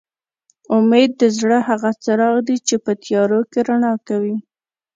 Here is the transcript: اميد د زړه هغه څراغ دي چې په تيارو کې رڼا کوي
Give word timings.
اميد 0.75 1.11
د 1.21 1.23
زړه 1.37 1.57
هغه 1.69 1.91
څراغ 2.03 2.35
دي 2.47 2.57
چې 2.67 2.75
په 2.85 2.91
تيارو 3.03 3.41
کې 3.51 3.59
رڼا 3.67 3.93
کوي 4.07 4.37